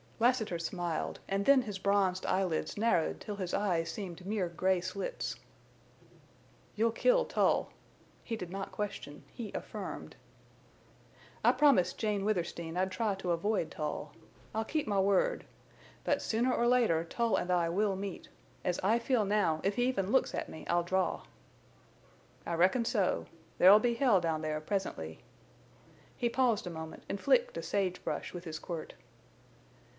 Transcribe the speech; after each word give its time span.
Lassiter 0.19 0.59
smiled, 0.59 1.19
and 1.27 1.45
then 1.45 1.63
his 1.63 1.77
bronzed 1.79 2.25
eyelids 2.27 2.77
narrowed 2.77 3.21
till 3.21 3.35
his 3.35 3.53
eyes 3.55 3.91
seemed 3.91 4.25
mere 4.25 4.49
gray 4.49 4.79
slits. 4.81 5.35
"You'll 6.75 6.91
kill 6.91 7.25
Tull!" 7.25 7.71
He 8.23 8.35
did 8.35 8.51
not 8.51 8.71
question; 8.71 9.23
he 9.31 9.51
affirmed. 9.53 10.15
"I 11.43 11.51
promised 11.51 11.97
Jane 11.97 12.23
Withersteen 12.23 12.77
I'd 12.77 12.91
try 12.91 13.15
to 13.15 13.31
avoid 13.31 13.71
Tull. 13.71 14.11
I'll 14.55 14.65
keep 14.65 14.85
my 14.87 14.99
word. 14.99 15.43
But 16.03 16.21
sooner 16.21 16.53
or 16.53 16.67
later 16.67 17.03
Tull 17.03 17.35
and 17.35 17.49
I 17.51 17.69
will 17.69 17.95
meet. 17.95 18.27
As 18.63 18.79
I 18.83 18.97
feel 18.99 19.25
now, 19.25 19.59
if 19.63 19.75
he 19.75 19.85
even 19.87 20.11
looks 20.11 20.33
at 20.35 20.49
me 20.49 20.65
I'll 20.67 20.83
draw!" 20.83 21.23
"I 22.45 22.53
reckon 22.55 22.85
so. 22.85 23.25
There'll 23.57 23.79
be 23.79 23.95
hell 23.95 24.19
down 24.19 24.41
there, 24.41 24.61
presently." 24.61 25.19
He 26.15 26.29
paused 26.29 26.65
a 26.65 26.71
moment 26.71 27.03
and 27.09 27.19
flicked 27.21 27.57
a 27.57 27.63
sage 27.63 28.03
brush 28.03 28.33
with 28.33 28.45
his 28.45 28.57
quirt. 28.59 28.93